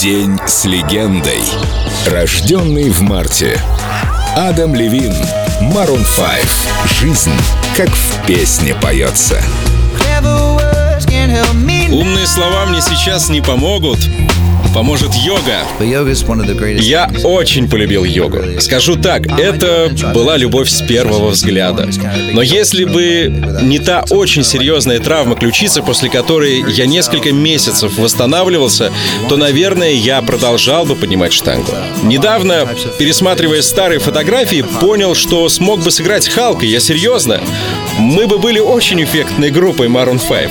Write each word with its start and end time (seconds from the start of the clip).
День 0.00 0.38
с 0.46 0.64
легендой. 0.64 1.42
Рожденный 2.06 2.88
в 2.88 3.00
марте. 3.00 3.60
Адам 4.36 4.76
Левин, 4.76 5.12
Марун 5.60 6.04
5. 6.16 7.00
Жизнь, 7.00 7.32
как 7.76 7.88
в 7.88 8.24
песне 8.24 8.76
поется. 8.76 9.42
Умные 11.90 12.26
слова 12.28 12.66
мне 12.66 12.80
сейчас 12.80 13.28
не 13.28 13.40
помогут. 13.40 13.98
Поможет 14.74 15.14
йога. 15.14 15.62
Я 16.80 17.10
очень 17.24 17.68
полюбил 17.68 18.04
йогу. 18.04 18.38
Скажу 18.60 18.96
так, 18.96 19.26
это 19.38 19.90
была 20.14 20.36
любовь 20.36 20.68
с 20.68 20.82
первого 20.82 21.30
взгляда. 21.30 21.88
Но 22.32 22.42
если 22.42 22.84
бы 22.84 23.60
не 23.62 23.78
та 23.78 24.04
очень 24.10 24.44
серьезная 24.44 25.00
травма 25.00 25.36
ключицы, 25.36 25.82
после 25.82 26.10
которой 26.10 26.64
я 26.70 26.86
несколько 26.86 27.32
месяцев 27.32 27.98
восстанавливался, 27.98 28.92
то, 29.28 29.36
наверное, 29.36 29.92
я 29.92 30.20
продолжал 30.22 30.84
бы 30.84 30.94
поднимать 30.94 31.32
штангу. 31.32 31.72
Недавно, 32.02 32.68
пересматривая 32.98 33.62
старые 33.62 33.98
фотографии, 33.98 34.64
понял, 34.80 35.14
что 35.14 35.48
смог 35.48 35.80
бы 35.82 35.90
сыграть 35.90 36.28
Халка. 36.28 36.66
Я 36.66 36.80
серьезно. 36.80 37.40
Мы 37.98 38.26
бы 38.26 38.38
были 38.38 38.60
очень 38.60 39.02
эффектной 39.02 39.50
группой 39.50 39.88
Maroon 39.88 40.20
5. 40.26 40.50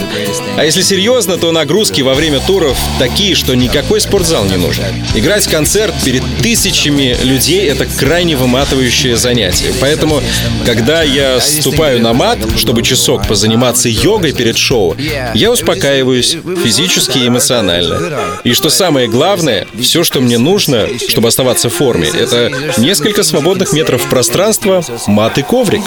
А 0.58 0.66
если 0.66 0.82
серьезно, 0.82 1.38
то 1.38 1.52
нагрузки 1.52 2.02
во 2.02 2.14
время 2.14 2.40
туров 2.40 2.78
такие, 3.00 3.36
что 3.36 3.56
никакой 3.56 4.02
спортзал 4.08 4.46
не 4.46 4.56
нужен. 4.56 4.86
Играть 5.16 5.48
концерт 5.48 5.94
перед 6.06 6.24
тысячами 6.42 7.18
людей— 7.24 7.68
это 7.70 7.86
крайне 7.86 8.38
выматывающее 8.38 9.18
занятие. 9.18 9.74
Поэтому, 9.82 10.22
когда 10.66 11.04
я 11.04 11.42
ступаю 11.42 12.02
на 12.02 12.14
мат, 12.14 12.40
чтобы 12.56 12.84
часок 12.84 13.28
позаниматься 13.28 13.90
йогой 13.90 14.32
перед 14.32 14.58
шоу, 14.58 14.96
я 15.34 15.52
успокаиваюсь 15.52 16.38
физически 16.64 17.20
и 17.20 17.28
эмоционально. 17.28 18.00
И 18.46 18.54
что 18.54 18.70
самое 18.70 19.10
главное, 19.10 19.68
все, 19.82 20.04
что 20.04 20.22
мне 20.22 20.38
нужно, 20.38 20.88
чтобы 21.10 21.28
оставаться 21.28 21.70
в 21.70 21.74
форме, 21.74 22.08
это 22.08 22.52
несколько 22.78 23.24
свободных 23.24 23.74
метров 23.74 24.08
пространства, 24.10 24.84
мат 25.08 25.38
и 25.38 25.42
коврик. 25.42 25.82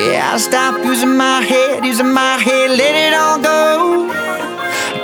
Yeah, 0.00 0.32
I 0.32 0.38
stop 0.38 0.82
using 0.82 1.14
my 1.14 1.42
head, 1.42 1.84
using 1.84 2.10
my 2.10 2.38
head, 2.38 2.70
let 2.70 2.94
it 2.96 3.12
all 3.12 3.38
go. 3.38 4.08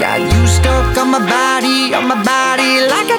Got 0.01 0.21
you 0.25 0.47
stuck 0.47 0.97
on 0.97 1.11
my 1.11 1.21
body, 1.21 1.93
on 1.93 2.09
my 2.09 2.17
body 2.25 2.81
like 2.89 3.11
a 3.12 3.16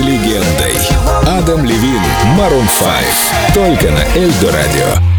легендой. 0.00 0.76
Адам 1.26 1.64
Левин, 1.64 2.02
Марун 2.36 2.66
5. 2.66 3.54
Только 3.54 3.90
на 3.90 4.04
Эльдо 4.16 4.52
Радио. 4.52 5.17